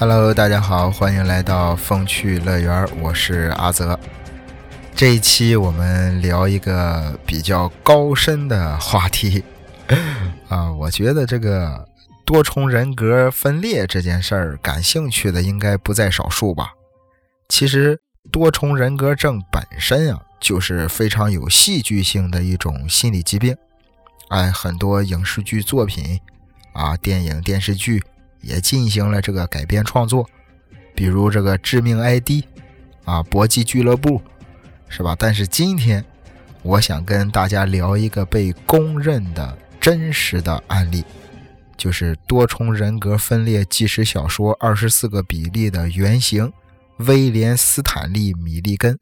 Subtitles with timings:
[0.00, 3.98] Hello，大家好，欢迎来到风趣乐园，我是阿泽。
[4.94, 9.42] 这一期我们聊一个比较高深的话题
[10.48, 11.84] 啊，我觉得这个
[12.24, 16.74] 多重人格分裂这件事儿，感兴趣的应该不在少数吧。
[17.48, 23.56] 其实多重人格症本身啊，就是非常有戏剧性的一种心理疾病。
[24.28, 26.20] 哎，很多影视剧作品
[26.72, 28.00] 啊，电影电视剧。
[28.40, 30.28] 也进行了这个改编创作，
[30.94, 32.28] 比如这个《致命 ID》
[33.04, 34.18] 啊，《搏击俱乐部》，
[34.88, 35.16] 是吧？
[35.18, 36.04] 但是今天
[36.62, 41.04] 我想跟大家聊一个被公认的真实的案例，
[41.76, 46.52] 就是多重人格分裂纪实小说《二十四个比例》的原型
[46.98, 48.98] 威廉·斯坦利·米利根。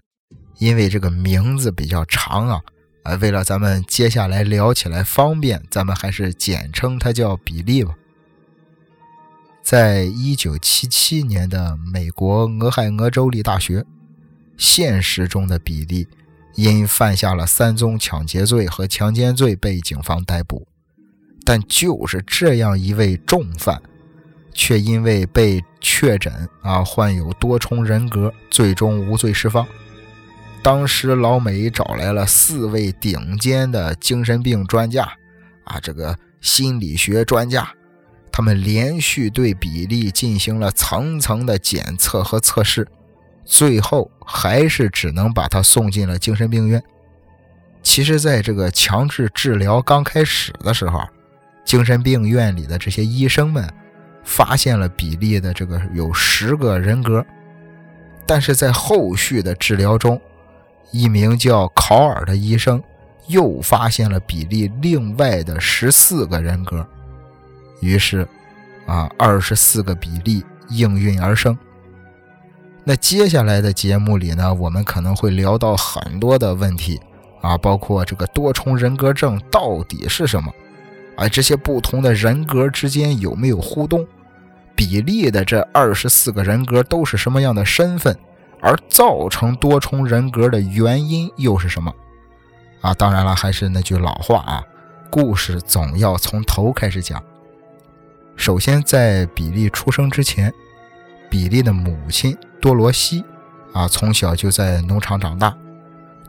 [0.59, 2.61] 因为这个名字比较长啊，
[3.03, 7.95] 啊，为了咱们接下来聊起来方便，咱们还是简称他叫比利吧。
[9.67, 13.85] 在一九七七年的美国俄亥俄州立大学，
[14.57, 16.07] 现实中的比利
[16.55, 20.69] 因犯下了三宗抢劫罪和强奸罪被警方逮捕，
[21.45, 23.83] 但就是这样一位重犯，
[24.55, 29.67] 却因为被确诊啊患有多重人格，最终无罪释放。
[30.63, 35.13] 当时老美找来了四位顶尖的精神病专家，
[35.65, 37.76] 啊，这个心理学专家。
[38.37, 42.87] 他们连续对比利进行了层层的检测和测试，
[43.47, 46.83] 最后还是只能把他送进了精神病院。
[47.83, 51.01] 其实，在这个强制治疗刚开始的时候，
[51.65, 53.67] 精神病院里的这些医生们
[54.23, 57.25] 发现了比利的这个有十个人格，
[58.27, 60.21] 但是在后续的治疗中，
[60.91, 62.83] 一名叫考尔的医生
[63.29, 66.87] 又发现了比利另外的十四个人格。
[67.81, 68.27] 于是，
[68.87, 71.57] 啊，二十四个比例应运而生。
[72.85, 77.01] 那接下来的节目里呢，我们可能会聊到很多的问题，
[77.43, 80.53] 啊，包括这个多重人格症到底是什么，
[81.17, 84.07] 啊，这些不同的人格之间有没有互动，
[84.77, 88.17] 比例的这二十四个人格都是什么样的身份，
[88.61, 91.93] 而造成多重人格的原因又是什么？
[92.83, 94.63] 啊，当然了，还是那句老话啊，
[95.11, 97.21] 故事总要从头开始讲。
[98.37, 100.53] 首先，在比利出生之前，
[101.29, 103.25] 比利的母亲多罗西
[103.73, 105.57] 啊，从小就在农场长大。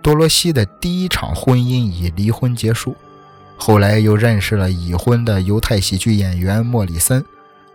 [0.01, 2.95] 多罗西的第一场婚姻以离婚结束，
[3.57, 7.23] 后来又认识了已婚的犹太喜剧演员莫里森，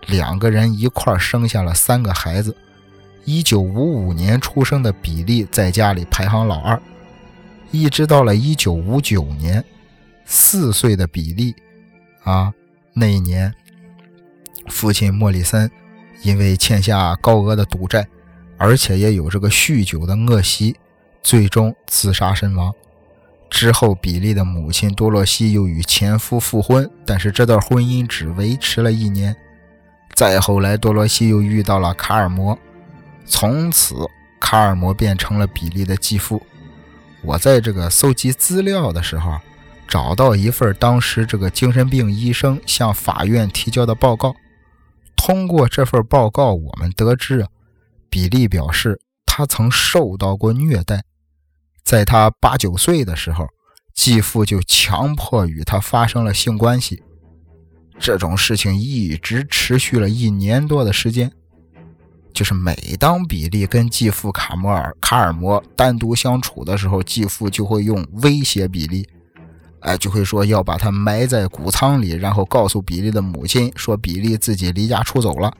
[0.07, 2.57] 两个人一块生下了三个孩子。
[3.25, 6.81] 一九五五年出生的比利在家里排行老二，
[7.71, 9.63] 一直到了一九五九年，
[10.25, 11.55] 四岁的比利
[12.25, 12.53] 啊，
[12.95, 13.55] 那一年。
[14.69, 15.71] 父亲莫里森
[16.23, 18.07] 因为欠下高额的赌债，
[18.57, 20.77] 而且也有这个酗酒的恶习，
[21.23, 22.73] 最终自杀身亡。
[23.51, 29.37] 之后，比利的母亲多洛西又与前夫复婚，但是这段婚姻只维持了一年。
[30.15, 32.59] 再后来，多洛西又遇到了卡尔摩，
[33.27, 33.95] 从此
[34.41, 36.41] 卡尔摩变成了比利的继父。
[37.23, 39.39] 我在这个搜集资料的时候，
[39.87, 44.35] 找到一份当时这个精神病医生向法院提交的报告。
[45.25, 47.47] 通过这份报告，我们得知，
[48.11, 51.05] 比利表示他曾受到过虐待。
[51.85, 53.47] 在他八九岁的时候，
[53.95, 57.05] 继父就强迫与他发生了性关系。
[58.01, 61.31] 这种事情一直持续了一年多的时间。
[62.35, 69.09] 就是每当比利跟继父卡摩尔卡尔摩单独相处的时候，继父就会用威胁比利。
[69.83, 75.53] 哎，就会说要把他埋在谷仓里，然后告诉比利的母亲说比利自己离家出走了。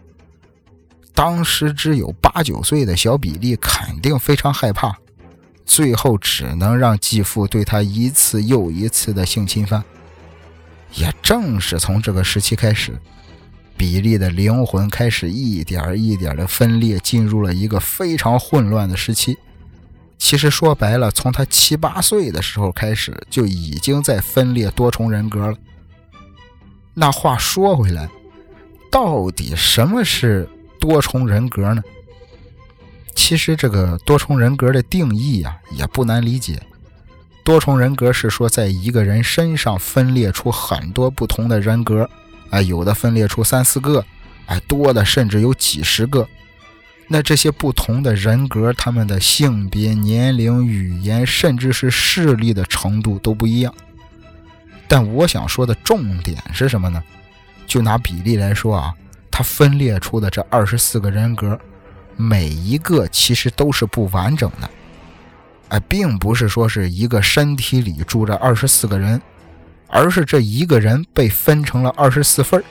[1.13, 4.97] 当时只有八九岁的小比利肯定非常害怕，
[5.67, 9.83] 最后只能让继父对他一次又一次的性侵犯。
[10.95, 12.99] 也正是从这个时期开始，
[13.77, 19.37] 比利的灵魂开始一点一点的分裂，进入了一个非常混乱的时期。
[20.25, 25.57] 其实说白了，从他七八岁的时候开始，就已经在分裂多重人格了。
[26.95, 28.09] 那话说回来，
[28.89, 30.49] 到底什么是
[30.79, 31.83] 多重人格呢？
[33.17, 36.63] 其实这个多重人格的定义啊，也不难理解。
[37.43, 42.09] 多重人格是说，在一个人身上分裂出很多不同的人格，
[42.49, 44.05] 啊，有的分裂出三四个，
[44.47, 46.29] 哎，多的甚至有几十个。
[47.13, 53.75] 那这些不同的人格，他们的性别、年龄、语言，甚至是视力的程度都不一样。
[54.89, 57.05] 但我想说的重点是什么呢？
[57.67, 58.95] 就拿比例来说啊，
[59.31, 61.61] 他分裂出的这二十四个人格，
[62.17, 64.71] 每一个其实都是不完整的。
[65.69, 69.21] 哎，并不是说是一个身体里住着二十四个人，
[69.87, 72.65] 而是这一个人被分成了二十四份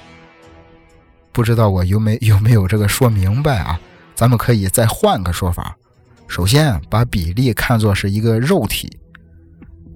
[1.32, 3.80] 不知道我有没有没有这个说明白啊？
[4.16, 5.76] 咱们可以再换个说法。
[6.28, 8.98] 首先，把比利看作是一个肉体，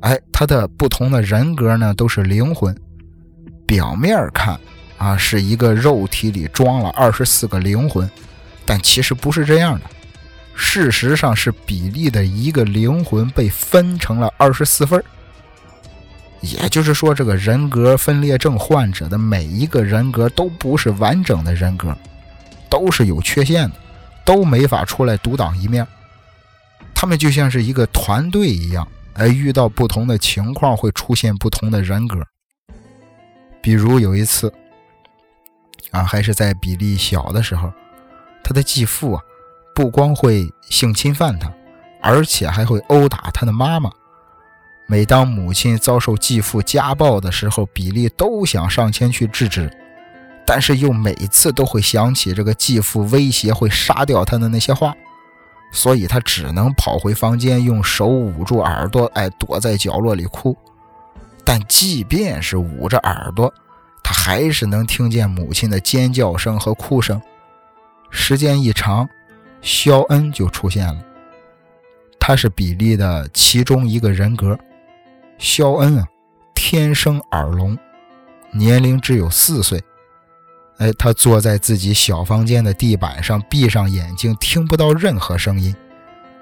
[0.02, 2.76] 哎，他的不同的人格呢都是灵魂。
[3.66, 4.60] 表面看
[4.98, 8.10] 啊，是一个肉体里装了二十四个灵魂，
[8.66, 9.86] 但其实不是这样的。
[10.54, 15.04] 事实上是比利的一个灵魂被分成了二十四份
[16.42, 21.98] 也就是说，这个人格分裂症患者的每一个人格都不是完整的人格，
[22.70, 23.76] 都是有缺陷的，
[24.26, 25.88] 都没法出来独当一面。
[26.94, 32.18] 他们就像是一个团队一样，而遇到不同的情况会出现不同的人格。
[33.62, 34.52] 比如有一次，
[35.92, 37.72] 啊，还是在比利小的时候，
[38.44, 39.22] 他的继父啊。
[39.76, 41.52] 不光会性侵犯他，
[42.02, 43.92] 而且还会殴打他的妈妈。
[44.88, 49.70] 每当母亲遭受继父家暴的时候，比利都想上前去制止，
[50.46, 54.96] 但是又每次都会想起这个继父威胁会杀掉他的那些话，
[55.72, 60.56] 所以他只能跑回房间，用手捂住耳朵，哎，躲在角落里哭。
[61.44, 63.52] 但即便是捂着耳朵，
[64.04, 67.22] 他还是能听见母亲的尖叫声和哭声。
[68.12, 69.10] 时间一长，
[69.62, 71.04] 肖恩就出现了，
[72.20, 74.58] 他是比利的其中一个人格。
[75.38, 76.08] 肖恩啊，
[76.54, 77.78] 天生耳聋，
[78.52, 79.84] 年龄只有四岁。
[80.78, 85.76] 哎，他坐在自己小房间的地板上，闭上眼睛，听不到任何声音。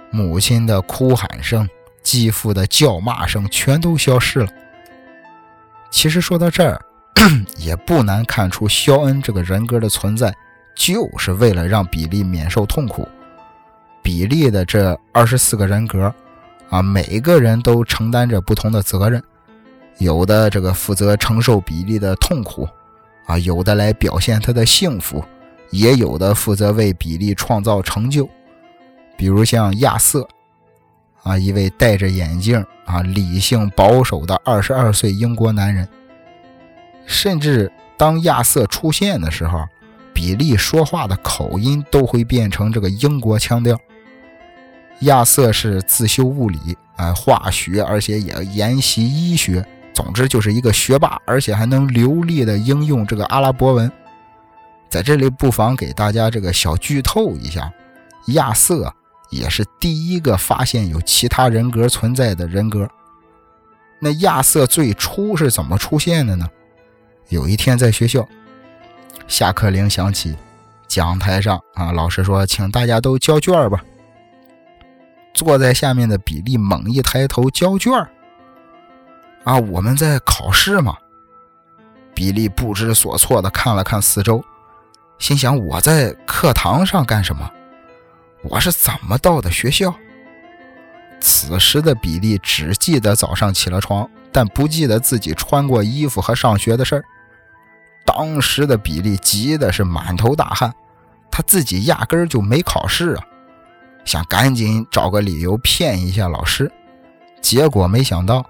[0.10, 1.68] 母亲的哭喊声、
[2.02, 4.48] 继父的叫骂声全都消失了。
[5.92, 6.80] 其实说到这儿，
[7.58, 10.34] 也不难看出肖恩这个人格的存在。
[10.76, 13.08] 就是为了让比利免受痛苦。
[14.02, 16.12] 比利的这二十四个人格，
[16.68, 19.22] 啊，每一个人都承担着不同的责任，
[20.00, 22.68] 有的这个负责承受比利的痛苦，
[23.26, 25.24] 啊，有的来表现他的幸福，
[25.72, 28.30] 也有的负责为比利创造成就。
[29.18, 30.28] 比如像亚瑟，
[31.24, 35.88] 啊，一位戴着眼镜，啊，理性保守的二十二岁英国男人。
[37.06, 39.66] 甚至当亚瑟出现的时候。
[40.16, 43.76] 比利说话的口音都会变成这个英国腔调。
[45.00, 53.92] 亚瑟是自修物理、哎化学，而且也研习医学，总之就是一个学霸，而且还能流利的应用这个阿拉伯文。
[54.90, 57.72] 在这里不妨给大家这个小剧透一下：
[58.28, 58.94] 亚瑟
[59.30, 62.88] 也是第一个发现有其他人格存在的人格。
[64.00, 66.48] 那亚瑟最初是怎么出现的呢？
[67.30, 68.28] 有一天在学校。
[69.28, 70.36] 下课铃响起，
[70.88, 73.84] 讲台上啊，老师说：“请大家都交卷吧。”
[75.34, 77.92] 坐在下面的比利猛一抬头，交卷
[79.44, 80.96] 啊，我们在考试吗？
[82.16, 84.44] 比利不知所措的看了看四周，
[85.18, 87.50] 心想：“我在课堂上干什么？
[88.44, 89.94] 我是怎么到的学校？”
[91.20, 97.04] 此时的比利只记得早上起了床，但不记得自己穿过衣服和上学的事儿。
[98.06, 100.74] 当时的比利急的是满头大汗，
[101.32, 103.24] 他自己压根儿就没考试啊，
[104.06, 106.72] 想赶紧找个理由骗一下老师，
[107.42, 108.46] 结果没想到，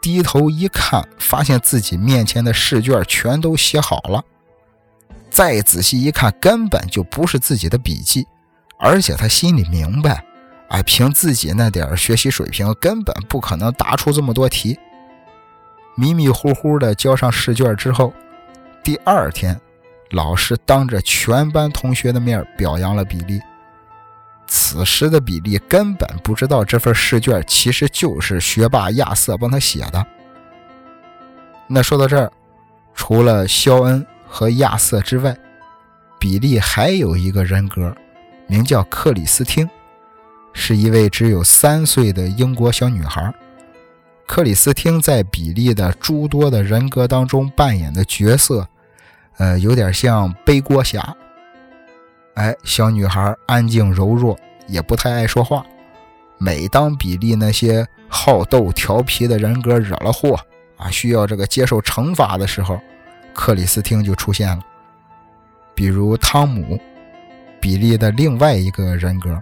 [0.00, 4.24] 低头一看，发现自己面前的试卷全都写好了，
[5.30, 8.26] 再仔细一看，根本就不是自己的笔记，
[8.78, 10.24] 而且他心里明白，
[10.68, 14.78] 哎，凭自己那点学习水平，根本不可能答出这么多题。
[15.96, 18.12] 迷迷糊糊的交上试卷之后。
[18.82, 19.60] 第二天，
[20.12, 23.38] 老师当着全班同学的面表扬了比利。
[24.52, 30.04] 此时的比利根本不知道这份试卷其实就是学霸亚瑟帮他写的。
[31.68, 32.32] 那说到这儿，
[32.92, 35.36] 除了肖恩和亚瑟之外，
[36.18, 37.96] 比利还有一个人格，
[38.48, 39.70] 名叫克里斯汀，
[40.52, 43.32] 是一位只有三岁的英国小女孩。
[44.26, 48.66] 克里斯汀在比利的诸多的人格当中扮演的角色，
[49.38, 51.16] 呃，有点像背锅侠。
[52.34, 55.64] 哎，小女孩安静柔弱，也不太爱说话。
[56.38, 60.38] 每当比利那些好斗调皮的人格惹了祸
[60.76, 62.80] 啊，需要这个接受惩罚的时候，
[63.34, 64.62] 克里斯汀就出现了。
[65.74, 66.80] 比如汤姆，
[67.60, 69.38] 比利的另外一个人格，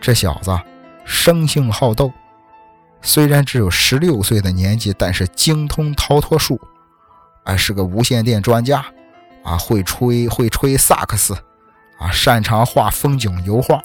[0.00, 0.50] 这小子
[1.04, 2.12] 生性好斗。
[3.02, 6.60] 虽然只有十六岁的年纪，但是精通逃脱术，
[7.44, 8.84] 哎，是个无线电专家，
[9.42, 11.34] 啊，会吹会吹萨克斯，
[12.00, 13.80] 啊，擅长画风景油画。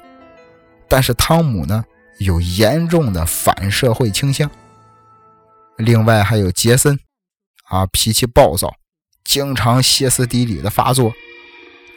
[0.87, 1.83] 但是汤姆呢，
[2.19, 4.49] 有严重的反社会倾向。
[5.77, 6.97] 另外还有杰森，
[7.65, 8.73] 啊，脾气暴躁，
[9.23, 11.13] 经常歇斯底里的发作。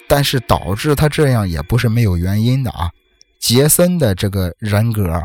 [0.09, 2.91] 但是导致他这样也不是没有原因的啊。
[3.39, 5.23] 杰森的这个人格，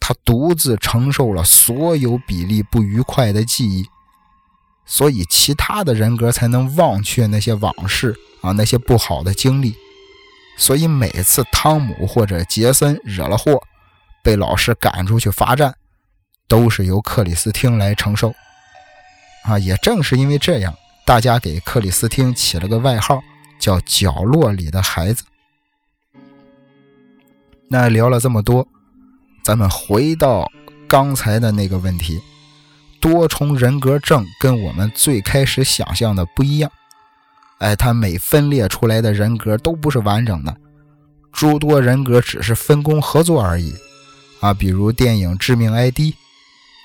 [0.00, 3.86] 他独自承受了所有比利不愉快的记忆。
[4.84, 9.74] 所以，其他的人格才能忘却那些往事啊，那些不好的经历。
[10.56, 13.60] 所以，每次汤姆或者杰森惹了祸，
[14.22, 15.74] 被老师赶出去罚站，
[16.48, 18.34] 都是由克里斯汀来承受。
[19.44, 23.22] 啊，也正是因为这样，大家给克里斯汀起了个外号，
[23.58, 25.24] 叫“角落里的孩子”。
[27.68, 28.66] 那聊了这么多，
[29.42, 30.50] 咱们回到
[30.88, 32.22] 刚才的那个问题。
[33.00, 36.72] 多重人格症跟我们最开始想象的不一样，
[37.58, 40.54] 哎，他每分裂出来的人格都不是完整的，
[41.32, 43.72] 诸多人格只是分工合作而已，
[44.40, 45.98] 啊，比如电影《致命 ID》，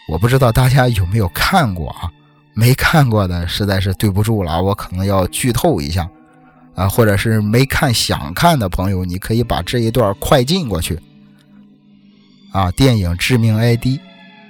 [0.07, 2.11] 我不知道大家有没有看过啊？
[2.53, 6.09] 没看过的实在是对不住了，我可能要剧透一下，
[6.75, 10.99] 啊，或者是没看想看的朋友，你可以把这一段快进过去，
[12.51, 13.85] 啊，电影《致命 ID》。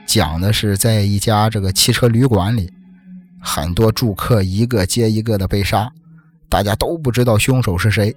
[0.05, 2.67] 讲的是在一家这个汽车旅馆里，
[3.39, 5.87] 很多住客一个接一个的被杀，
[6.49, 8.15] 大家都不知道凶手是谁。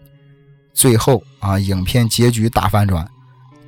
[0.73, 3.07] 最后啊，影片结局大反转，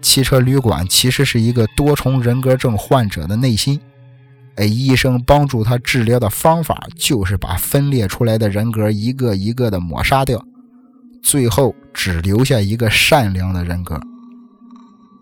[0.01, 3.79] 汽车旅馆其实是一个多重人格症患者的内心。
[4.57, 10.43] 哎，医生帮助他治疗的方法就是把分裂出来的人格一个一个的抹杀掉，
[11.23, 14.01] 最后只留下一个善良的人格。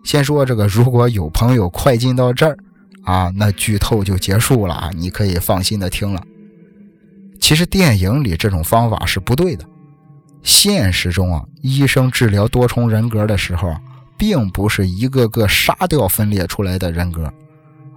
[0.03, 2.57] 先说这个，如果有朋友快进到这儿。
[3.05, 4.89] 啊，那剧透就结束了啊！
[4.95, 6.23] 你可以放心的听了。
[7.43, 9.65] 其实电影里这种方法是不对的。
[10.43, 13.75] 现实中啊，医生治疗多重人格的时候，
[14.17, 17.29] 并不是一个个杀掉分裂出来的人格，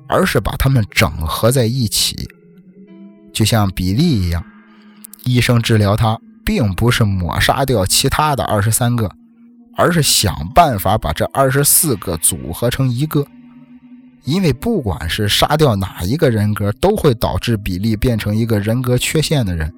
[0.09, 2.29] 而是把他们整合在一起，
[3.33, 4.45] 就像比利一样。
[5.23, 9.09] 医生治疗他，并不是抹杀掉其他的二十三个，
[9.77, 13.25] 而是想办法把这二十四个组合成一个。
[14.27, 19.73] 因为不管是杀掉哪一个人格，都会导致比利变成一个人格缺陷的人。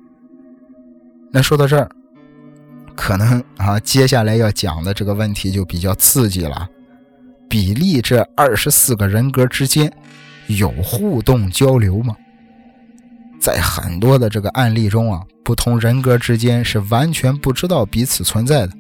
[1.31, 1.87] 那说到这儿，
[2.97, 6.67] 可能啊，接下来要讲的这个问题就比较刺激了。
[7.47, 9.93] 比利这二十四个人格之间
[10.47, 12.17] 有互动交流吗？
[13.39, 18.73] 在很多的这个案例中啊，不同人格之间是完全不知道彼此存在的。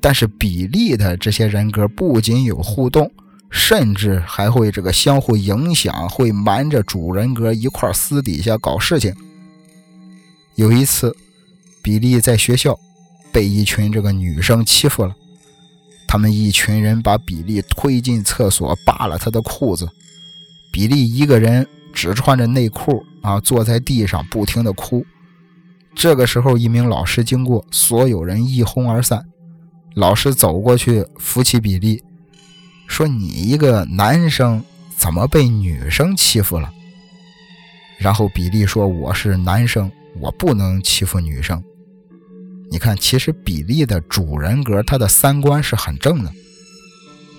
[0.00, 3.10] 但是比利的这些人格不仅有互动。
[3.56, 9.14] 甚至还会这个相互影响，会瞒着主人格一块私底下搞事情。
[10.56, 11.16] 有一次，
[11.80, 12.76] 比利在学校
[13.32, 15.14] 被一群这个女生欺负了，
[16.08, 19.88] 他们一群人把比利推进厕所，扒了他的裤子。
[20.72, 25.06] 比利一个人只穿着内裤啊，坐在地上不停的哭。
[25.94, 29.24] 这个时候，一名老师经过，所有人一哄而散。
[29.94, 32.02] 老师走过去扶起比利。
[32.86, 34.62] 说你一个男生
[34.96, 36.72] 怎么被女生欺负了？
[37.98, 41.62] 然后比利说：“我是男生，我不能欺负女生。”
[42.70, 46.32] 你看，其实比利的主人格他的三观是很正的，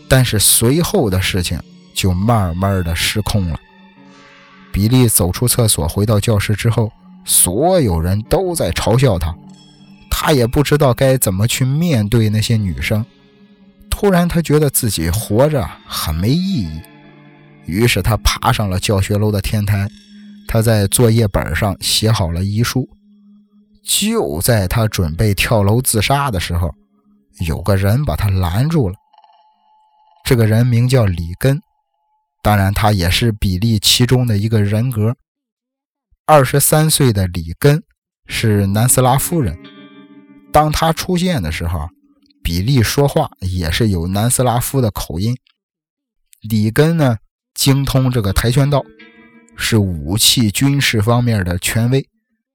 [0.08, 1.60] 但是随后的事情
[1.94, 3.60] 就慢慢的失控了。
[4.72, 6.92] 比利走出厕所，回到教室之后，
[7.26, 9.36] 所有人都在嘲笑他，
[10.10, 13.06] 他也不知道该怎么去面对那些女生。
[13.90, 16.82] 突然，他觉得自己活着很没意义，
[17.66, 19.90] 于是他爬上了教学楼的天台。
[20.48, 22.88] 他在作业本上写好了遗书。
[23.84, 26.76] 就在他准备跳楼自杀的时候，
[27.48, 28.96] 有个人把他拦住了。
[30.26, 31.62] 这个人名叫里根，
[32.44, 35.16] 当然，他也是比利其中的一个人格。
[36.26, 37.82] 二十三岁的里根
[38.28, 39.58] 是南斯拉夫人。
[40.52, 41.88] 当他出现的时候。
[42.46, 45.36] 比利说话也是有南斯拉夫的口音。
[46.42, 47.18] 里根呢，
[47.56, 48.84] 精通这个跆拳道，
[49.58, 52.08] 是武器军事方面的权威。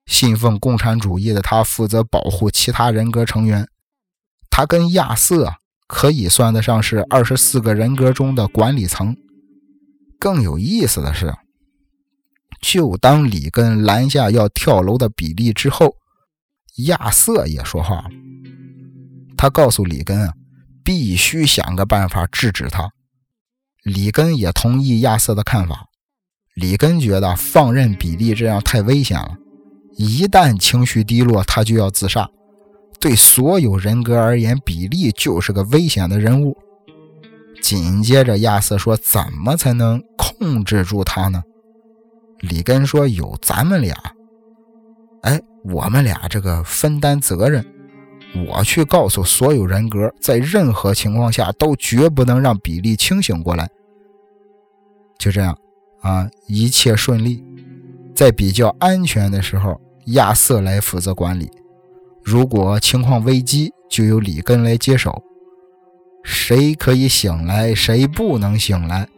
[0.06, 3.68] 信奉共产主义的他，负责保护其他人格成员。
[4.48, 5.54] 他跟亚瑟
[5.88, 9.16] 可以算得上是二十四个人格中的管理层。
[10.20, 11.34] 更有意思的是，
[12.62, 15.96] 就当里根拦下要跳楼的比利之后，
[16.86, 18.10] 亚瑟也说话了。
[19.40, 20.34] 他告诉里根啊，
[20.84, 22.90] 必须想个办法制止他。
[23.84, 25.86] 里根也同意亚瑟的看法。
[26.54, 29.34] 里根觉得放任比利这样太危险了。
[29.96, 32.28] 一旦情绪低落，他就要自杀。
[33.00, 36.54] 对所有人格而言，比利就是个危险的人物。
[37.62, 41.42] 紧接着，亚瑟说：“怎么才能控制住他呢？”
[42.40, 43.96] 里根说：“有咱们俩，
[45.22, 47.64] 哎，我们俩这个分担责任。
[48.46, 53.68] 我去告诉所有人格，在任何情况下都绝不能让比利清醒过来。”
[55.18, 55.58] 就这样，
[56.00, 57.44] 啊，一切顺利。
[58.14, 61.46] 在比较安全的时候，亚瑟来负责管理；
[62.22, 65.22] 如果情况危机，就由里根来接手。
[66.22, 69.08] 谁可以醒来，谁不能醒来，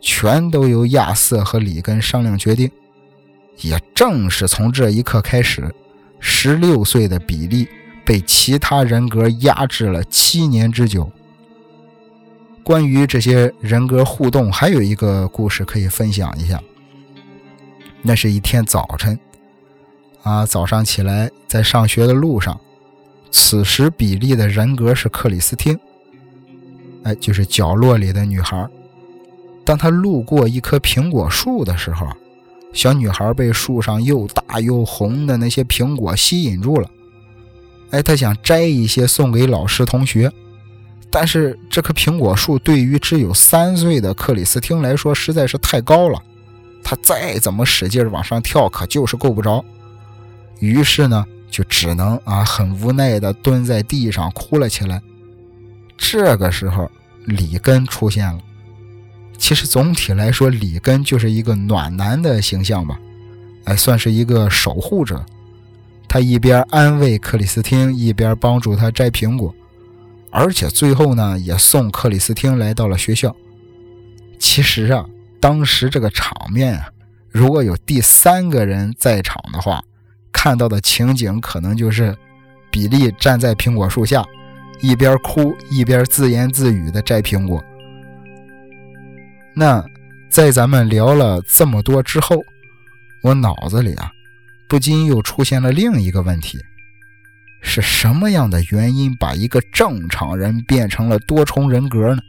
[0.00, 2.70] 全都由亚瑟和里根商量决定。
[3.60, 5.74] 也正是从这一刻开始，
[6.18, 7.68] 十六岁的比利
[8.06, 11.10] 被其他人格压制了七年之久。
[12.62, 16.62] 关于这些人格互动，还有一个故事可以分享一下。
[18.02, 19.18] 那是一天早晨，
[20.22, 22.58] 啊，早上起来在上学的路上，
[23.32, 25.78] 此时比利的人格是克里斯汀，
[27.02, 28.68] 哎，就是角落里的女孩。
[29.64, 32.06] 当他路过一棵苹果树的时候，
[32.72, 36.88] 小女孩被树上又大又红的那些苹果吸引住了，
[37.90, 40.30] 哎，他想摘一些送给老师同学，
[41.10, 46.20] 但是这棵苹果树对于只有三岁的克里斯汀来说实在是太高了。
[46.82, 49.64] 他再怎么使劲往上跳，可就是够不着。
[50.60, 55.02] 于是呢，就只能啊，很无奈地蹲在地上哭了起来。
[55.96, 56.90] 这个时候，
[57.24, 58.38] 里根出现了。
[59.38, 62.98] 其实总体来说，里根就是一个暖男的形象吧，
[63.64, 65.24] 哎，算是一个守护者。
[66.08, 69.54] 他一边安慰克里斯汀，一边帮助他摘苹果，
[70.30, 73.34] 而且最后呢，也送克里斯汀来到了学校。
[74.38, 75.04] 其实啊。
[75.38, 76.88] 当时这个场面啊，
[77.30, 79.84] 如果有第三个人在场的话，
[80.32, 82.16] 看到的情景可能就是
[82.70, 84.24] 比利站在苹果树下，
[84.80, 87.62] 一边哭一边自言自语的摘苹果。
[89.54, 89.84] 那
[90.30, 92.42] 在咱们聊了这么多之后，
[93.22, 94.10] 我脑子里啊，
[94.68, 96.58] 不禁又出现了另一个问题：
[97.62, 102.20] 是什么样的原因把一个正常人变成了多重人格呢？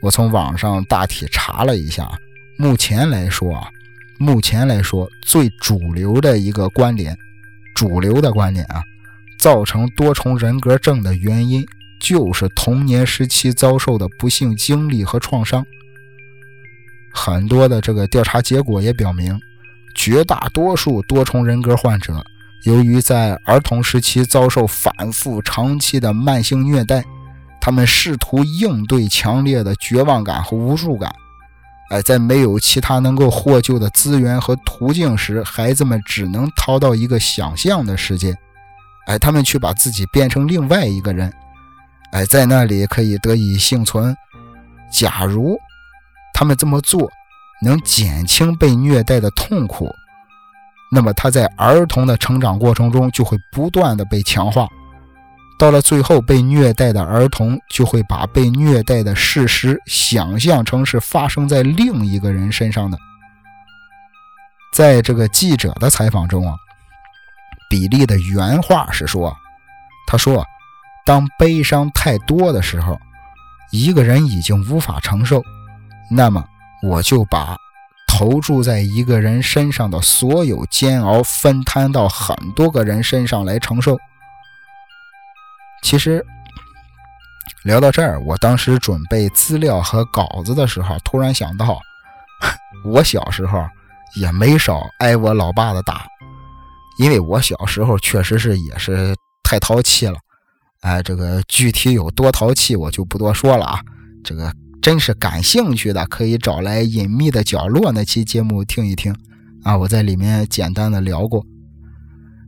[0.00, 2.08] 我从网上大体查了一下，
[2.56, 3.68] 目前来说啊，
[4.18, 7.16] 目前来说最主流的一个观点，
[7.74, 8.82] 主流的观点啊，
[9.38, 11.64] 造成多重人格症的原因
[12.00, 15.64] 就是童年时期遭受的不幸经历和创伤。
[17.12, 19.38] 很多的这个调查结果也表明，
[19.94, 22.24] 绝大多数多重人格患者，
[22.64, 27.04] 由于在儿童时期遭受反复长期的慢性虐待。
[27.64, 31.14] 他们试图应对强烈的绝望感和无助感，
[31.90, 38.34] 哎，在没有其他能够获救的资源和途径时，孩子们只能逃到一个想象的世界，
[39.06, 41.32] 哎，他们去把自己变成另外一个人，
[42.10, 44.12] 哎，在那里可以得以幸存。
[44.90, 45.56] 假如
[46.34, 47.08] 他们这么做
[47.62, 49.88] 能减轻被虐待的痛苦，
[50.90, 54.66] 那么他在儿童的成长过程中就会不断的被强化。
[55.58, 62.98] 到了最后，被虐待的儿童就会把被虐待的事实想象成是发生在另一个人身上的。
[64.74, 66.56] 在这个记者的采访中啊，
[67.70, 69.32] 比利的原话是说
[70.08, 70.44] ：“他说，
[71.06, 72.98] 当悲伤太多的时候，
[73.70, 75.44] 一个人已经无法承受，
[76.10, 76.44] 那么
[76.82, 77.56] 我就把
[78.08, 83.98] 投注在一个人身上的所有煎熬分摊到很多个人身上来承受。”
[85.82, 86.24] 其实
[87.64, 91.78] 聊到这儿，我当时准备资料和稿子的时候，突然想到，
[92.84, 93.64] 我小时候
[94.20, 96.06] 也没少挨我老爸的打，
[96.98, 100.18] 因为我小时候确实是也是太淘气了。
[100.82, 103.80] 哎，这个具体有多淘气，我就不多说了啊。
[104.24, 109.14] 这个真是感兴趣的，可以找来《隐秘的角落》那期节目听一听
[109.62, 111.46] 啊，我在里面简单的聊过。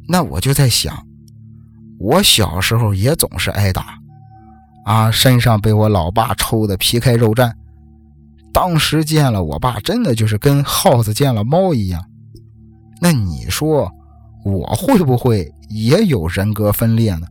[0.08, 1.06] 那我就在想。
[2.00, 3.98] 我小时候也总是挨打，
[4.84, 7.52] 啊，身上被我老爸抽的皮开肉绽。
[8.52, 12.04] 当时见了我爸，真的就是跟耗子见了猫一样。
[13.00, 13.90] 那你说
[14.44, 17.26] 我会不会也有人格分裂呢？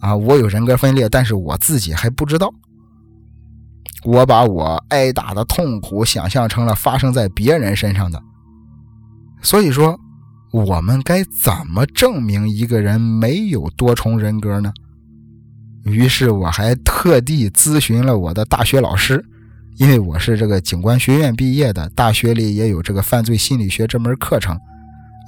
[0.00, 2.50] 啊，我有人格分裂，但是我自己还不知道。
[4.04, 8.22] 我把我挨打的痛苦想象成了发生在别人身上的，
[9.42, 9.98] 所以说。
[10.50, 14.72] 我们该怎么证明一个人没有多重人格呢？
[15.84, 19.22] 于是我还特地咨询了我的大学老师，
[19.76, 24.58] 因为我是这个警官学院毕业的，大学里也有这个犯罪心理学这门课程。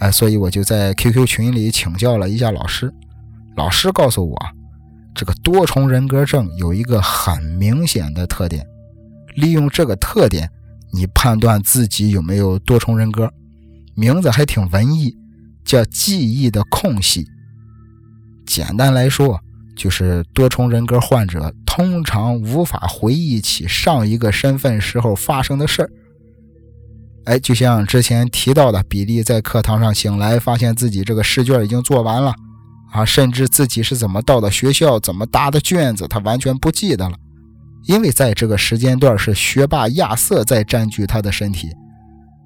[0.00, 2.90] 哎，所以我就在 QQ 群里请教了一下老师，
[3.56, 4.38] 老师告诉我，
[5.14, 8.66] 这个多重人格症有一个很明显的特点，
[9.34, 10.50] 利用这个特点，
[10.92, 13.30] 你判断自己有没有多重人格，
[13.94, 15.14] 名字还挺文艺，
[15.64, 17.26] 叫记忆的空隙。
[18.46, 19.40] 简单来说，
[19.76, 25.90] 就是多重人格患者通常无法回忆起上一个身份时候发生的事儿。
[27.24, 32.34] 哎，就像之前提到的，比利在课堂上醒来，发现自己这个试卷已经做完了，
[32.90, 37.16] 啊，甚至自己是怎么到的学校，怎么答的卷子，他完全不记得了，
[37.84, 41.68] 因为在这个时间段是学霸亚瑟在占据他的身体，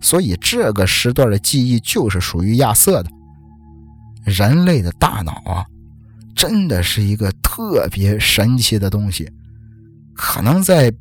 [0.01, 3.11] 所以这个时段的记忆就是属于亚瑟的。
[4.25, 5.65] 人类的大脑啊，
[6.35, 9.31] 真的是一个特别神奇的东西，
[10.15, 10.93] 可能在。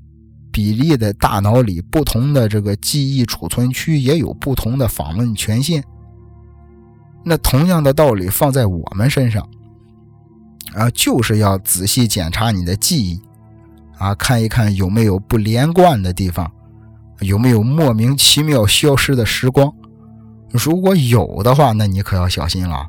[0.55, 5.83] 比利的大脑里，不同的这个记忆储存区也有不同的访问权限。
[7.23, 9.47] 那同样的道理放在我们身上，
[10.73, 13.21] 啊，就是要仔细检查你的记忆，
[13.97, 16.51] 啊，看一看有没有不连贯的地方，
[17.19, 19.73] 有没有莫名其妙消失的时光。
[20.51, 22.87] 如果有的话，那你可要小心了，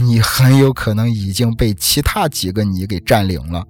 [0.00, 3.64] 你很有可能已经被其他几个你给占领了。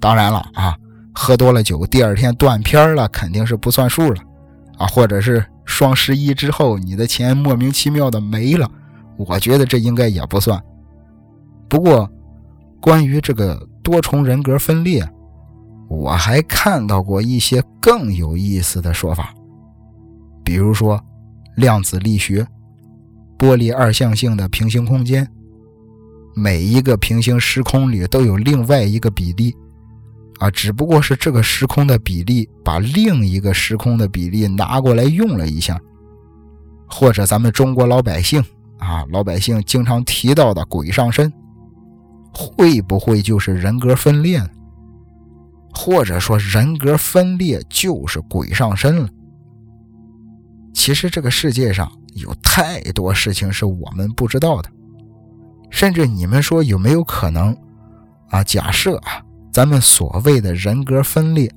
[0.00, 0.76] 当然了，啊。
[1.20, 4.22] 喝多了酒，第二天断片了，肯定是不算数了，
[4.76, 8.70] 啊，或者是双十一之后你的钱莫名其妙的没了，
[9.18, 10.62] 我觉得这应该也不算。
[11.68, 12.10] 不过，
[12.80, 15.06] 关于这个多重人格分裂，
[15.88, 19.34] 我还看到过一些更有意思的说法，
[20.44, 20.98] 比如说
[21.56, 22.46] 量子力学、
[23.36, 25.28] 波粒二象性的平行空间，
[26.34, 29.54] 每一个平行时空里都有另外一个比例。
[30.38, 35.76] 啊，只不过是这个时空的比例把另一个时空的比例拿过来用了一下，
[36.86, 38.40] 或者咱们中国老百姓
[38.78, 41.32] 啊，老百姓经常提到的“鬼上身”，
[42.32, 44.42] 会不会就是人格分裂？
[45.74, 49.08] 或者说人格分裂就是鬼上身了？
[50.72, 54.70] 其实这个世界上有太多事情是我们不知道的，
[55.70, 57.56] 甚至你们说有没有可能？
[58.30, 59.22] 啊，假设啊。
[59.50, 61.50] 咱们所谓的人格分裂，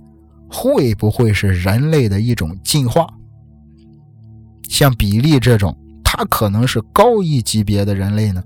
[0.50, 3.06] 会不会是人类的一种进化？
[4.70, 5.78] 像比利这种，
[6.14, 8.44] 他可能是高一级别的人类呢，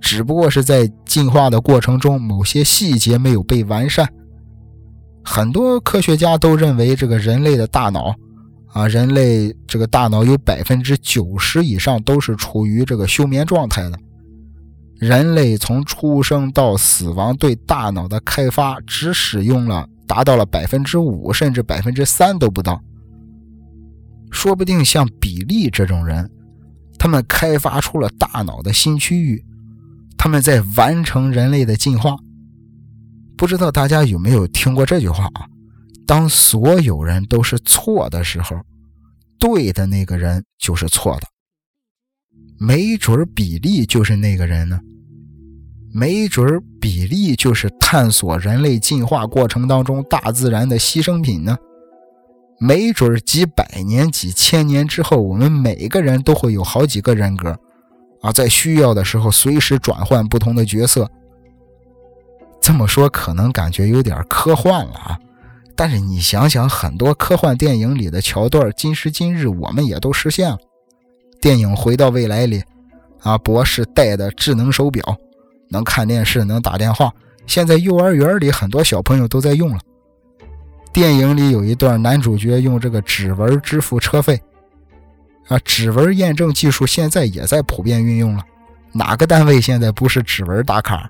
[0.00, 4.08] 只不过是在进化的过程中，某些细节没有被完善。
[5.22, 8.14] 很多科学家都认为，这个人类的大脑，
[8.68, 13.98] 啊，人类这个大脑有百分之九十以上都是处于这个休眠状态的。
[14.94, 22.82] 人类从出生到死亡，对大脑的开发只使用了达到了百分之五，甚至百分之三都不到。
[24.30, 26.30] 说不定像比利这种人，
[26.98, 29.44] 他们开发出了大脑的新区域，
[30.16, 32.16] 他们在完成人类的进化。
[33.36, 35.46] 不知道大家有没有听过这句话啊？
[36.06, 38.56] 当所有人都是错的时候，
[39.38, 41.22] 对的那个人就是错的。
[42.58, 44.80] 没准比利就是那个人呢。
[45.94, 51.56] 没准比利就是探索人类进化过程当中大自然的牺牲品呢。
[52.58, 57.56] 没准几百年、几千年之后，我们每个人都会有好几个人格，
[58.20, 61.08] 啊，在需要的时候随时转换不同的角色。
[62.60, 65.18] 这么说可能感觉有点科幻了啊，
[65.76, 70.58] 但是你想想，很多科幻电影里的桥段，今时今日我们也都实现了。
[71.40, 72.62] 电影《回到未来》里，
[73.20, 75.16] 啊，博士戴的智能手表。
[75.70, 77.12] 能看电视，能打电话。
[77.46, 79.78] 现在幼儿园里很多小朋友都在用了。
[80.98, 84.42] 电影里有一段，男主角用这个指纹支付车费。
[85.46, 88.44] 啊，指纹验证技术现在也在普遍运用了。
[88.90, 91.08] 哪个单位现在不是指纹打卡？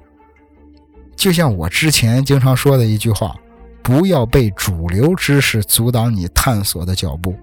[1.17, 3.35] 就像我之前经常说的一句话：
[3.83, 7.35] 不要被主流知识阻挡你探索的脚步。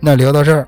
[0.00, 0.66] 那聊到这儿。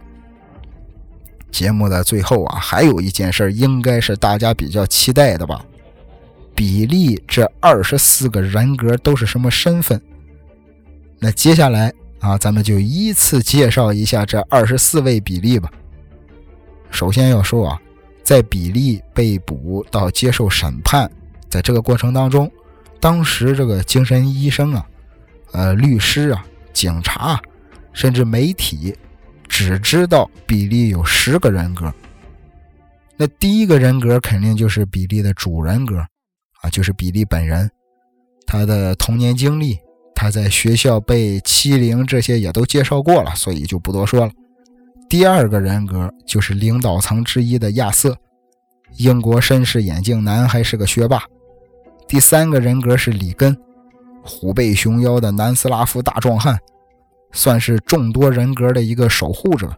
[1.51, 5.61] 节目的最后啊，还有一件事，应该是大家比较期待的吧？
[6.55, 10.01] 比利这二十四个人格都是什么身份？
[11.21, 15.71] 那接下来啊，咱们就依次介绍一下这二十四位比利吧。
[16.91, 17.81] 首先要说啊，
[18.25, 21.11] 在比利被捕到接受审判，
[21.49, 22.51] 在这个过程当中，
[22.99, 24.87] 当时这个精神医生啊、
[25.53, 27.41] 呃律师啊、警察，
[27.93, 28.97] 甚至媒体。
[29.53, 31.93] 只知道比利有十个人格，
[33.17, 35.99] 那第一个人格肯定就是比利的主人格，
[36.61, 37.69] 啊，就是比利本人，
[38.47, 39.77] 他的童年经历，
[40.21, 44.31] 他在学校被欺凌这些也都介绍过了，所以就不多说了。
[45.09, 48.15] 第二个人格就是领导层之一的亚瑟，
[48.99, 51.23] 英国绅士眼镜男，还是个学霸。
[52.07, 53.57] 第三个人格是里根，
[54.23, 56.59] 虎背熊腰的南斯拉夫大壮汉，
[57.33, 59.75] 算是众多人格的一个守护者。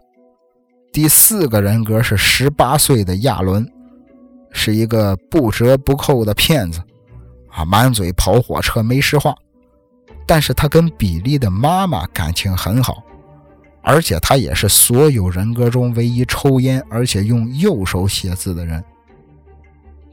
[0.91, 3.65] 第四个人格是十八岁的亚伦，
[4.51, 6.81] 是一个不折不扣的骗子，
[7.49, 9.33] 啊，满嘴跑火车没实话。
[10.25, 13.03] 但是他跟比利的妈妈感情很好，
[13.81, 18.83] 而且他也是所有人格中唯一抽烟而且用右手写字的人。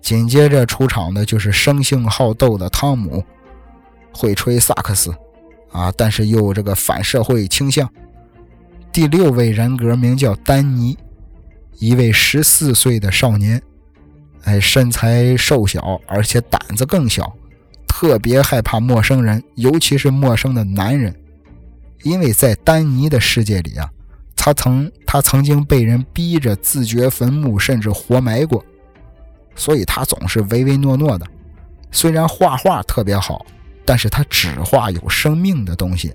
[0.00, 3.22] 紧接着出场的就是生性好斗的汤姆，
[4.12, 5.14] 会吹萨克斯，
[5.70, 7.88] 啊，但是又有这个反社会倾向。
[8.90, 10.96] 第六位人格名叫丹尼，
[11.78, 13.62] 一位十四岁的少年，
[14.42, 17.32] 哎，身材瘦小，而且胆子更小，
[18.00, 21.14] 特别害怕陌生人，尤其是陌生的男人，
[22.02, 23.90] 因为在丹尼的世界里啊，
[24.34, 28.64] 他曾他曾经被人逼着自掘坟墓，甚至活埋过。
[29.54, 31.26] 所以他总是唯唯诺诺的，
[31.92, 33.44] 虽然画画特别好，
[33.84, 36.10] 但是他只画有生命的东西。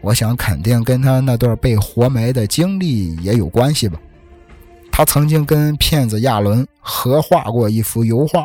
[0.00, 4.00] 我想肯定跟他那段被活埋的经历也有关系吧。
[4.90, 8.44] 他曾经跟骗子亚伦合画过一幅油画，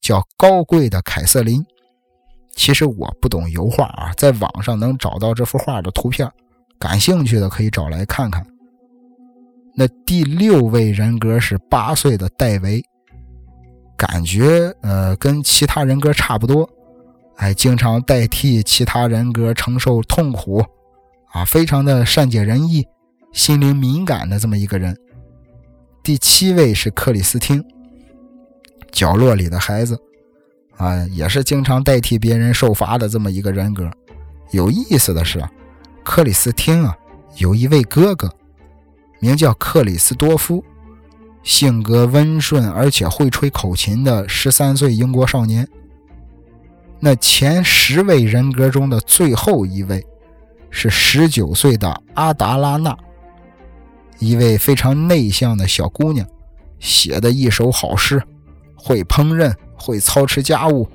[0.00, 1.60] 叫《高贵的凯瑟琳》。
[2.60, 6.30] 其实我不懂油画啊，在网上能找到这幅画的图片，
[6.78, 8.46] 感兴趣的可以找来看看。
[9.74, 12.84] 那第六位人格是八岁的戴维。
[13.96, 16.68] 感觉呃跟其他人格差不多，
[17.36, 20.62] 哎，经常代替其他人格承受痛苦，
[21.32, 22.86] 啊，非常的善解人意，
[23.32, 24.94] 心灵敏感的这么一个人。
[26.02, 27.64] 第七位是克里斯汀，
[28.92, 29.98] 角落里的孩子，
[30.80, 33.88] 啊，也是经常代替别人受罚的这么一个人格。
[34.50, 35.44] 有意思的是，
[36.02, 36.96] 克里斯汀啊
[37.36, 38.32] 有一位哥哥，
[39.20, 40.64] 名叫克里斯多夫。
[41.42, 45.66] 性格温顺而且会吹口琴的十三岁英国少年。
[46.98, 50.06] 那前十位人格中的最后一位，
[50.70, 52.94] 是十九岁的阿达拉娜，
[54.18, 56.26] 一位非常内向的小姑娘，
[56.78, 58.22] 写的一手好诗，
[58.76, 60.88] 会烹饪，会操持家务。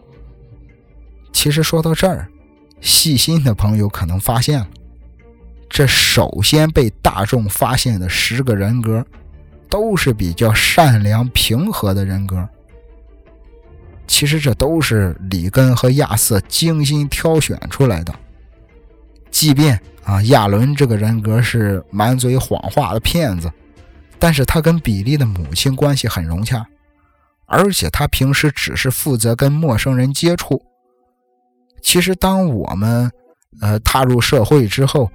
[1.34, 2.30] 其实说到这儿，
[2.80, 4.68] 细心的朋友可能发现了，
[5.70, 9.06] 这首先被大众发现的十个人格。
[9.68, 12.48] 都是比较善良平和的人格。
[14.08, 18.14] 其实这都是里根和亚瑟精心挑选出来的。
[19.32, 23.52] 即便啊，亚伦这个人格是满嘴谎话的骗子，
[24.18, 26.66] 但是他跟比利的母亲关系很融洽，
[27.48, 30.62] 而且他平时只是负责跟陌生人接触。
[31.82, 33.12] 其实，当我们
[33.62, 35.12] 呃踏入社会之后，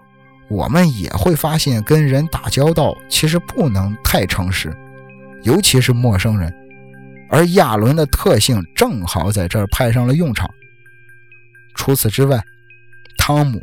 [0.49, 4.73] 我们也会发现，跟人打交道其实不能太诚实，
[5.43, 6.53] 尤其是陌生人。
[7.29, 10.51] 而亚伦的特性正好在这儿派上了用场。
[11.75, 12.40] 除此之外，
[13.16, 13.59] 汤姆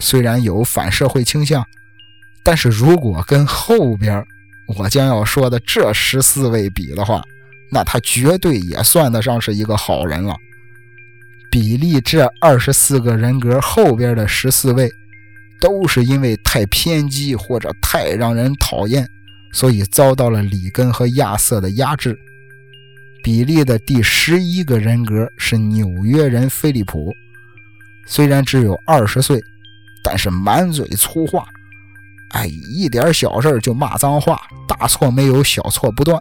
[0.00, 1.64] 虽然有反社会倾向，
[2.44, 4.24] 但是如果跟后边
[4.76, 7.22] 我将要说的这十四位比的话，
[7.74, 10.34] 那他绝对也算得上是一个好人了。
[11.50, 14.88] 比利这二十四个人格后边的十四位。
[15.60, 19.08] 都是因为太偏激或者太让人讨厌，
[19.50, 22.18] 所以遭到了里根和亚瑟的压制。
[23.22, 27.10] 比利的第十一个人格是纽约人菲利普，
[28.06, 29.40] 虽然只有二十岁，
[30.02, 31.46] 但是满嘴粗话，
[32.32, 36.20] 哎，一点小事就骂脏话，大错没有，小错不断。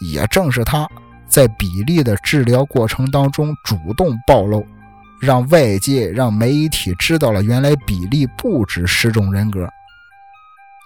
[0.00, 0.88] 也正是他
[1.26, 4.66] 在比利的治疗过程当中主动暴露。
[5.20, 9.68] 让外界、让媒体知道了，原来比利不止十种人格。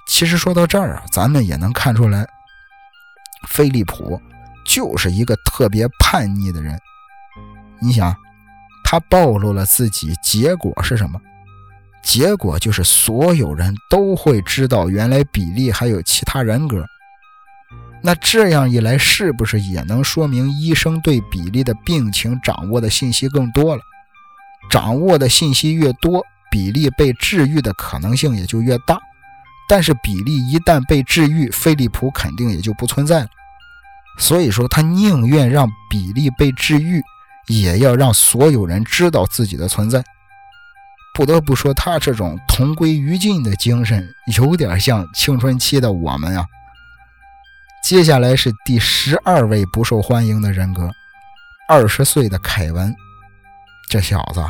[0.09, 2.27] 其实说到这儿啊，咱们也能看出来，
[3.47, 4.19] 菲利普
[4.65, 6.79] 就是一个特别叛逆的人。
[7.79, 8.17] 你想，
[8.83, 11.21] 他暴露了自己，结果是什么？
[12.03, 16.87] 结果就是所有人都会知道，原来比利还有其他人格。
[18.05, 23.83] 那这样一来，是不是也能说明医生对比利的病情掌握的信息更多了？
[24.69, 28.99] 掌握的信息越多，比利被治愈的可能性也就越大。
[29.69, 33.29] 但是比利一旦被治愈，菲利普肯定也就不存在了。
[34.19, 37.01] 所以说，他宁愿让比利被治愈，
[37.47, 40.03] 也要让所有人知道自己的存在。
[41.15, 44.07] 不得不说，他这种同归于尽的精神，
[44.39, 46.45] 有点像青春期的我们啊。
[47.83, 50.89] 接下来是第十二位不受欢迎的人格，
[51.69, 52.95] 二十岁的凯文。
[53.89, 54.41] 这小子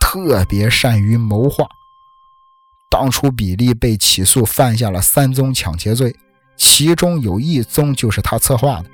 [0.00, 1.66] 特别善于谋划，
[2.90, 6.16] 当初比利被起诉犯下了三宗抢劫罪，
[6.56, 8.86] 其中有一宗就是他策划的。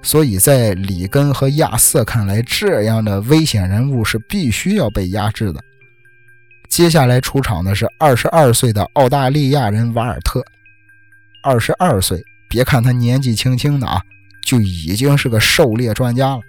[0.00, 5.60] 所以在里根和亚瑟看来，这样的危险人物是必须要被压制的。
[6.68, 10.40] 接下来出场的是二十二岁的澳大利亚人瓦尔特。
[11.42, 14.00] 二十二岁，别看他年纪轻轻的啊，
[14.44, 16.40] 就已经是个狩猎专家了。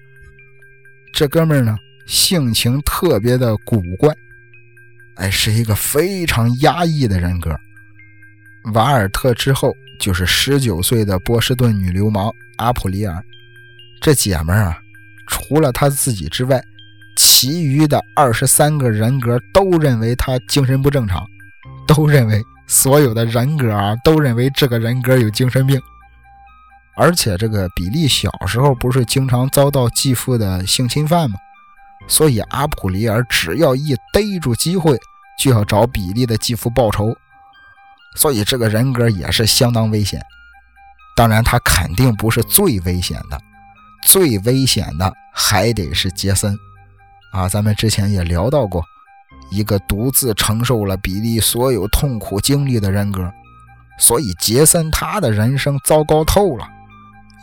[1.13, 1.77] 这哥们儿呢，
[2.08, 4.13] 性情特别的古怪，
[5.15, 7.56] 哎，是一个非常压抑的人格。
[8.73, 13.23] 瓦尔特之后就是十九岁的波士顿女流氓阿普里尔。
[14.01, 14.77] 这姐们儿啊，
[15.27, 16.63] 除了她自己之外，
[17.15, 21.25] 其余的二十三个人格都认为她精神不正常，
[21.88, 25.79] 都认为所有的人格啊都认为这个人格有精神病。
[26.95, 31.38] 而且这个比利小时候不是经常遭到继父的性侵犯吗？
[32.07, 34.97] 所以阿普里尔只要一逮住机会，
[35.38, 37.13] 就要找比利的继父报仇。
[38.15, 40.21] 所以这个人格也是相当危险。
[41.13, 43.38] 当然，他肯定不是最危险的。
[44.05, 46.57] 最危险的还得是杰森，
[47.34, 48.81] 啊，咱们之前也聊到过，
[49.51, 53.31] 一个独自承受了比利所有痛苦经历的人格，
[53.99, 56.67] 所以杰森他的人生糟糕透了。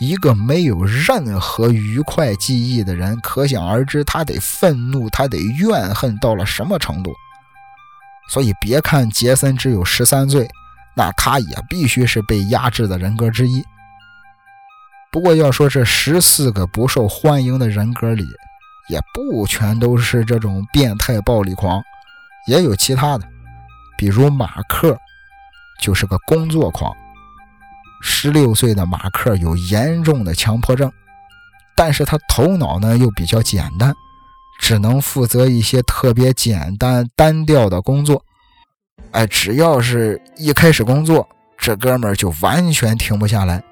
[0.01, 7.12] 一个没有任何愉快记忆的人，可想而知他得愤怒，他得怨恨到了什么程度。
[8.31, 10.49] 所以别看杰森只有十三岁，
[10.94, 13.62] 那他也必须是被压制的人格之一。
[15.11, 18.25] 不过要说这十四个不受欢迎的人格里，
[18.88, 21.83] 也不全都是这种变态暴力狂，
[22.49, 23.25] 也有其他的。
[23.97, 24.97] 比如马克，
[25.81, 26.93] 就是个工作狂。
[28.01, 30.91] 十六岁的马克有严重的强迫症，
[31.77, 33.93] 但是他头脑呢又比较简单，
[34.61, 38.25] 只能负责一些特别简单单调的工作。
[39.11, 43.63] 哎，只要是一开始工作，这哥们儿就完全停不下来。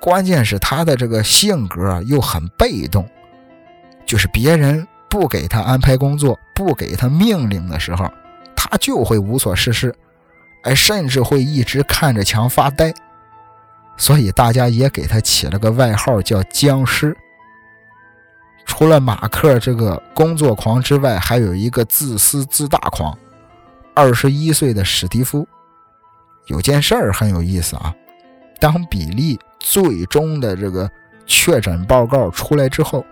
[0.00, 3.06] 关键是他的这个性格又很被动，
[4.06, 8.10] 就是别人不给他安排工作、不给他命令的时候，
[8.56, 9.94] 他就会无所事事，
[10.62, 12.94] 哎，甚至会一直看着墙发呆。
[13.98, 17.14] 所以大家也给他起了个外号叫“僵尸”。
[18.64, 23.14] 除了马克这个工作狂之外，还有一个自私自大狂，
[23.94, 25.46] 二十一岁的史蒂夫。
[26.46, 27.94] 有件事儿很有意思啊，
[28.58, 29.38] 当比利。
[29.60, 30.90] 最终的这个
[31.24, 33.04] 确诊报告出来之后，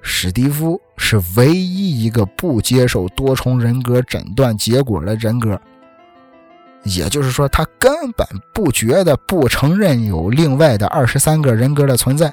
[0.00, 0.80] 史蒂夫
[1.20, 5.60] 是唯一一个不接受多重人格诊断结果的人格。
[6.82, 12.30] 也就是说，他根本不觉得、不承认有另外的二十三个人格的存在，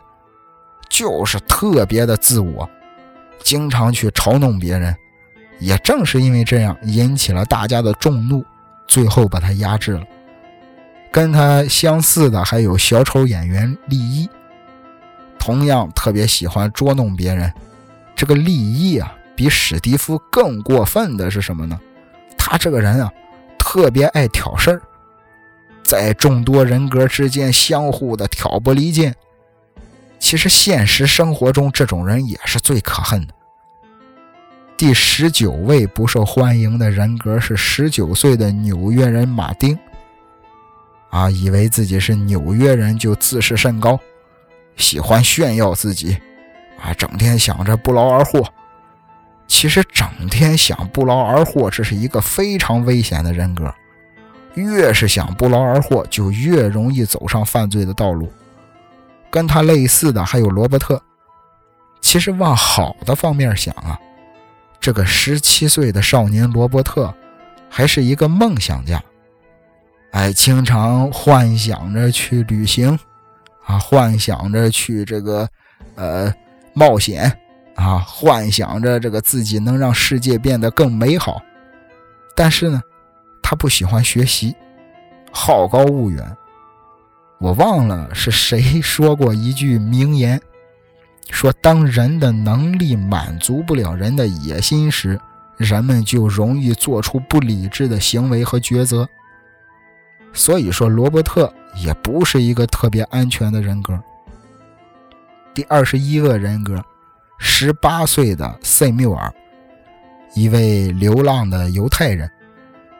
[0.89, 2.69] 就是特别的自我，
[3.43, 4.93] 经常去嘲弄别人。
[5.59, 8.43] 也正是因为这样，引起了大家的众怒，
[8.87, 10.03] 最后把他压制了。
[11.11, 14.27] 跟他相似的还有小丑演员利伊，
[15.37, 17.51] 同样特别喜欢捉弄别人。
[18.21, 21.81] 这个利益啊，比史蒂夫更过分的是什么呢？
[22.37, 23.11] 他这个人啊，
[23.57, 24.81] 特别爱挑事儿，
[25.81, 29.15] 在众多人格之间相互的挑拨离间。
[30.19, 33.33] 其实现实生活中，这种人也是最可恨的。
[34.77, 39.75] 第十九位不受欢迎的人格是十九岁的纽约人马丁。
[41.09, 43.99] 啊，以为自己是纽约人就自视甚高，
[44.75, 46.15] 喜欢炫耀自己，
[46.81, 48.43] 啊，整天想着不劳而获。
[49.47, 53.73] 其实整天想不劳而获，这是一个非常危险的人格。
[54.55, 58.31] 越是想不劳而获，就越容易走上犯罪的道路。
[59.29, 61.01] 跟他类似的还有罗伯特。
[62.01, 63.99] 其实往好的方面想啊，
[64.79, 67.13] 这个十七岁的少年罗伯特，
[67.69, 69.01] 还是一个梦想家。
[70.11, 72.97] 哎，经常幻想着去旅行，
[73.65, 75.47] 啊，幻想着去这个，
[75.95, 76.33] 呃，
[76.73, 77.31] 冒险，
[77.75, 81.41] 啊，幻想着这个自己能让世界变得更美好。
[82.35, 82.81] 但是呢，
[83.41, 84.55] 他不喜欢学习，
[85.31, 86.37] 好高骛远。
[87.39, 90.39] 我忘了是谁说过一句名言，
[91.29, 95.19] 说当人的能力满足不了人的野心时，
[95.57, 99.07] 人们就容易做出不理智的行为和抉择。
[100.33, 103.99] 所以说，罗伯特也不是一个特别安全的人格。
[105.53, 106.81] 第二十一个人格，
[107.37, 109.33] 十八岁的塞缪尔，
[110.33, 112.29] 一位流浪的犹太人，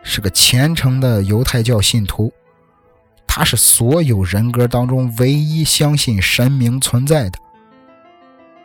[0.04, 2.32] 是个虔诚的犹太教信徒。
[3.26, 7.40] 他是所有人格当中唯一相信神明存在的。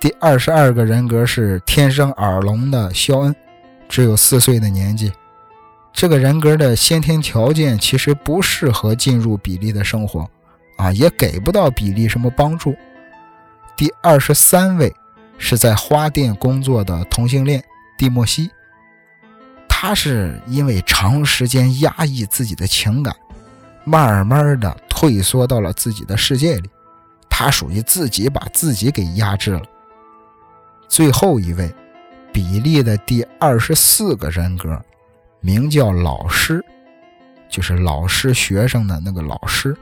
[0.01, 3.37] 第二十二个人格是天生耳聋的肖恩，
[3.89, 5.12] 只有四岁的年纪。
[5.93, 10.28] 这个人格的先天条件其实不适合进入比利的生活，
[10.76, 12.74] 啊，也给不到比利什么帮助。
[13.76, 14.94] 第二十三位
[15.36, 17.62] 是在花店工作的同性恋
[17.98, 18.50] 蒂莫西，
[19.68, 23.14] 他是因为长时间压抑自己的情感，
[23.84, 26.70] 慢慢的退缩到了自己的世界里，
[27.28, 29.62] 他属于自己把自己给压制了。
[30.88, 31.70] 最后一位，
[32.32, 34.82] 比利的第二十四个人格，
[35.40, 36.64] 名叫老师，
[37.50, 39.76] 就是老师学生的那个老师，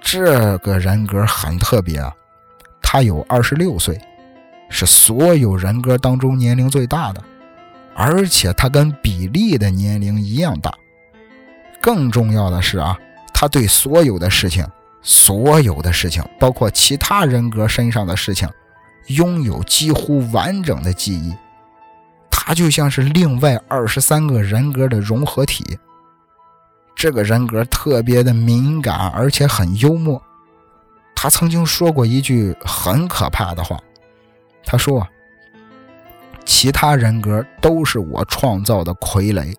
[0.00, 2.10] 这个人格很特别啊。
[2.92, 3.98] 他有二十六岁，
[4.68, 7.24] 是所有人格当中年龄最大的，
[7.94, 10.70] 而且他跟比利的年龄一样大。
[11.80, 12.94] 更重要的是啊，
[13.32, 14.62] 他对所有的事情，
[15.00, 18.46] 所有的事情，包括其他人格身上的事情，
[19.06, 21.34] 拥有几乎完整的记忆。
[22.30, 25.64] 他就像是另外二十三个人格的融合体。
[26.94, 30.22] 这个人格特别的敏感，而且很幽默。
[31.22, 33.78] 他曾经说过一句很可怕的话，
[34.64, 35.06] 他说
[36.44, 39.54] ：“其他人格都是我创造的傀儡。”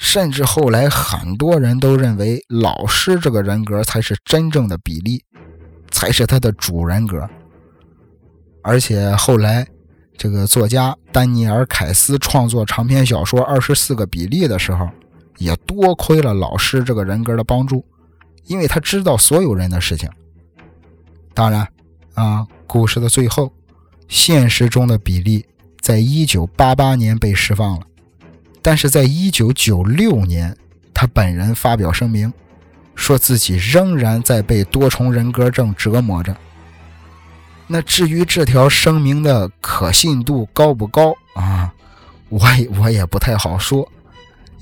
[0.00, 5.22] 甚至后来很多人都认为老师这个人格才是真正的比利，
[5.90, 7.28] 才是他的主人格。
[8.62, 9.68] 而且后来，
[10.16, 14.88] 这个作家丹尼尔·凯斯创作长篇小说《二十四个比利》的时候，
[15.36, 17.84] 也多亏了老师这个人格的帮助，
[18.46, 20.08] 因为他知道所有人的事情。
[21.32, 21.66] 当然，
[22.14, 23.52] 啊，故事的最后，
[24.08, 25.46] 现实中的比利
[25.80, 27.86] 在一九八八年被释放了，
[28.60, 30.56] 但是在一九九六年，
[30.92, 32.32] 他本人发表声明，
[32.94, 36.36] 说自己仍然在被多重人格症折磨着。
[37.66, 41.72] 那至于这条声明的可信度高不高啊，
[42.28, 43.88] 我也我也不太好说，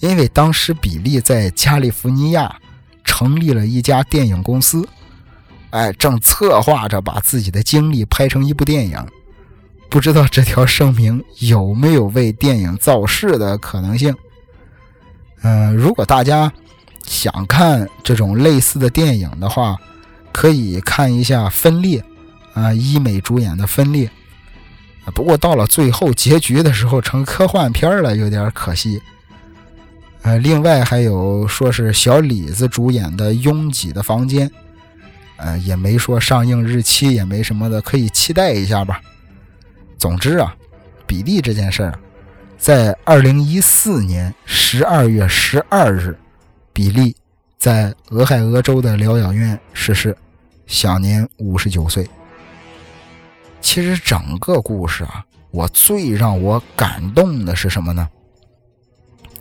[0.00, 2.54] 因为当时比利在加利福尼亚
[3.02, 4.86] 成立了一家电影公司。
[5.70, 8.98] 哎，正策划着把自己的经历拍成一部电影，
[9.90, 14.14] 不知道这条声明有没有为电影造势的可能性？
[15.42, 16.50] 嗯，如果大家
[17.04, 19.76] 想看这种类似的电影的话，
[20.32, 22.02] 可以看一下《分裂》，
[22.60, 24.06] 啊，医美主演的《分裂》。
[25.12, 29.00] 不过到了最后结局的时候，成科幻片了，有点可惜。
[30.22, 34.48] 呃，另外还有说是小李子主演的《拥挤的房间》。
[35.38, 39.00] 呃，也没说上映日期，也没什么的，可以期待一下吧。
[39.96, 40.54] 总之啊，
[41.06, 41.98] 比利这件事儿，
[42.58, 46.18] 在二零一四年十二月十二日，
[46.72, 47.16] 比利
[47.56, 50.16] 在俄亥俄州的疗养院逝世，
[50.66, 52.08] 享年五十九岁。
[53.60, 58.08] 其实整个故事啊，我最让我感动的是什么呢？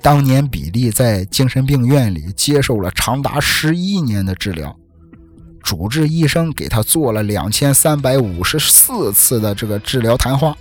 [0.02, 4.78] 当年比利在精神病院里接受了长达十一年的治疗。
[5.68, 10.56] 主治医生给他做了两千三百五十四次的这个治疗谈话，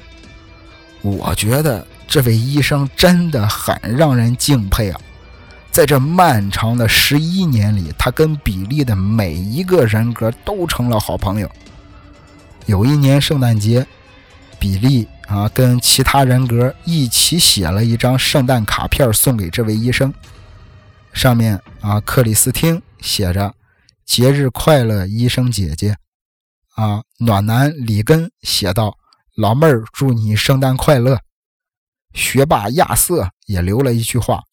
[1.01, 5.01] 我觉得这位医生真的很让人敬佩啊！
[5.71, 11.49] 在这漫长的十一年里，他跟比利的每一个人格都成了好朋友。
[12.65, 13.87] 有一年圣诞节，
[14.59, 20.13] 比利啊跟其他人格一起写了一张圣诞卡片送给这位医生，
[21.13, 23.55] 上面啊克里斯汀写着。
[24.07, 25.97] 节日快乐，医生姐姐！
[26.77, 28.97] 啊，暖男里根写道
[29.37, 31.19] ：“老妹儿，祝你圣诞快乐。”
[32.15, 34.45] 学霸亚瑟也留了一句话：“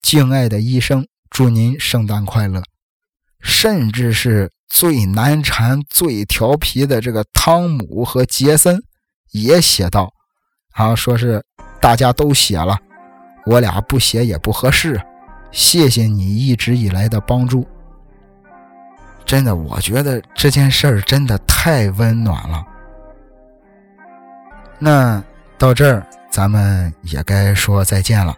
[0.00, 2.62] 敬爱的医生，祝您圣诞快乐。”
[3.42, 8.80] 甚至是最难缠、最调皮的这个汤姆和杰森
[9.32, 10.14] 也写道
[10.72, 11.44] ：“啊，说是
[11.80, 12.78] 大家都写了，
[13.46, 15.02] 我俩不写也不合适。
[15.50, 17.66] 谢谢你一直以来的帮助。”
[19.32, 22.62] 真的，我觉得这件事儿真的太温暖了。
[24.78, 25.24] 那
[25.56, 28.36] 到这儿，咱们也该说再见了。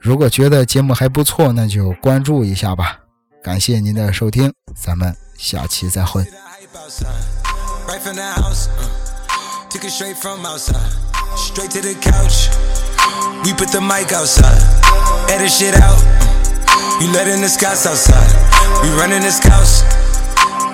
[0.00, 2.98] 如果觉得节目还不错，那就关注一下吧。
[3.40, 6.24] 感谢您的收听，咱们下期再会。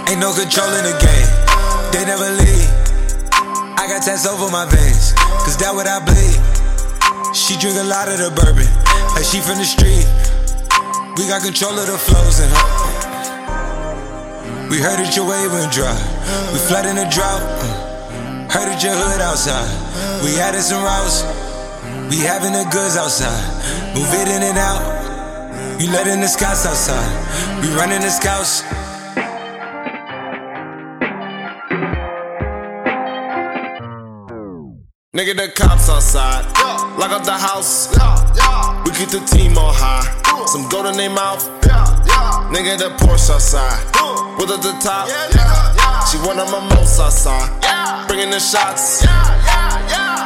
[0.09, 1.31] Ain't no control in the game.
[1.93, 2.71] They never leave.
[3.79, 6.39] I got tats over my veins, cause that what I bleed.
[7.35, 8.69] She drink a lot of the bourbon,
[9.15, 10.07] like she from the street.
[11.19, 12.67] We got control of the flows in her.
[14.71, 15.99] We heard that your wave went dry.
[16.53, 17.43] We flood in the drought.
[18.53, 19.69] Heard that your hood outside.
[20.25, 21.25] We added some routes.
[22.13, 23.41] We having the goods outside,
[23.95, 25.81] move it in and out.
[25.81, 27.09] You letting the scouts outside,
[27.61, 28.63] we running the scouts.
[35.15, 36.41] Nigga, the cops outside.
[36.97, 37.93] Lock up the house.
[38.89, 40.09] We keep the team on high.
[40.49, 41.45] Some gold in their mouth.
[42.49, 43.77] Nigga, the Porsche outside.
[44.41, 45.13] With at the top.
[46.09, 47.45] She one of my most outside.
[48.09, 49.05] Bringing the shots.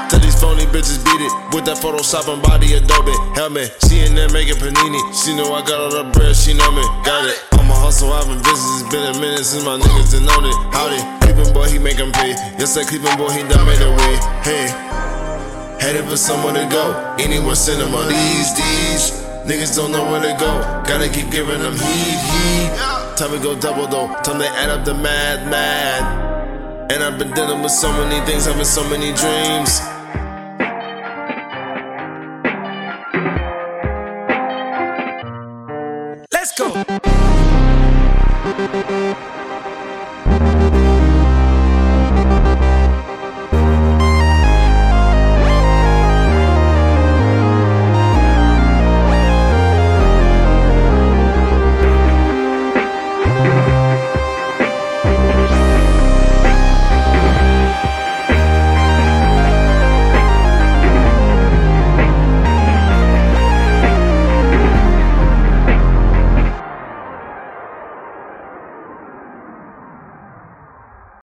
[0.07, 3.75] Tell these phony bitches beat it with that Photoshop and body Adobe helmet.
[3.91, 5.03] She in there making panini.
[5.11, 6.37] She know I got all the bread.
[6.37, 6.87] She know me.
[7.03, 7.43] Got it.
[7.59, 8.13] I'm a hustle.
[8.13, 8.55] I've been busy.
[8.55, 10.55] It's been a minute since my niggas done known it.
[10.71, 11.26] Howdy.
[11.37, 12.31] Cleveland boy, he make 'em pay.
[12.59, 14.17] Yes, that Cleveland boy, he done made a way.
[14.43, 14.73] Hey.
[15.79, 17.15] Headed for somewhere to go.
[17.19, 18.09] Anywhere cinema.
[18.09, 19.13] These, these.
[19.45, 20.51] Niggas don't know where to go.
[20.89, 22.71] Gotta keep giving them heat, heat.
[23.17, 24.09] Time to go double though.
[24.25, 26.91] Time to add up the mad, mad.
[26.91, 29.83] And I've been dealing with so many things, having so many dreams.
[36.33, 36.96] Let's go.